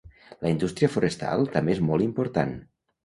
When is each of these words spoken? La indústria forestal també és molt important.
La 0.45 0.53
indústria 0.53 0.89
forestal 0.95 1.45
també 1.57 1.77
és 1.77 1.83
molt 1.91 2.07
important. 2.11 2.57